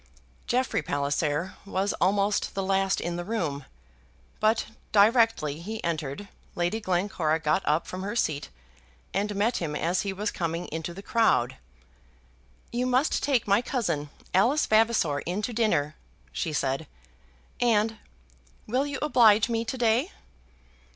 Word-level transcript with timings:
Jeffrey 0.47 0.81
Palliser 0.81 1.53
was 1.63 1.93
almost 2.01 2.55
the 2.55 2.63
last 2.63 2.99
in 2.99 3.17
the 3.17 3.23
room, 3.23 3.65
but 4.39 4.65
directly 4.91 5.59
he 5.61 5.83
entered 5.83 6.27
Lady 6.55 6.79
Glencora 6.81 7.37
got 7.37 7.61
up 7.65 7.85
from 7.85 8.01
her 8.01 8.15
seat, 8.15 8.49
and 9.13 9.35
met 9.35 9.57
him 9.57 9.75
as 9.75 10.01
he 10.01 10.11
was 10.11 10.31
coming 10.31 10.65
into 10.71 10.91
the 10.91 11.03
crowd. 11.03 11.57
"You 12.71 12.87
must 12.87 13.21
take 13.21 13.45
my 13.47 13.61
cousin, 13.61 14.09
Alice 14.33 14.65
Vavasor, 14.65 15.19
in 15.27 15.43
to 15.43 15.53
dinner," 15.53 15.93
she 16.31 16.51
said, 16.51 16.87
"and; 17.59 17.99
will 18.65 18.87
you 18.87 18.97
oblige 19.03 19.49
me 19.49 19.63
to 19.65 19.77
day?" 19.77 20.11